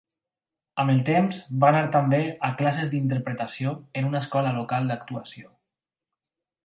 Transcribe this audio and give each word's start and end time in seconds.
Amb 0.83 0.93
el 0.93 1.01
temps 1.09 1.41
va 1.63 1.67
anar 1.73 1.83
també 1.95 2.21
a 2.49 2.51
classes 2.61 2.93
d'interpretació 2.95 3.75
en 4.01 4.09
una 4.11 4.23
escola 4.25 4.55
local 4.57 4.91
d'actuació. 4.93 5.51